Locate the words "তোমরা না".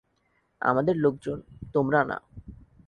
1.73-2.17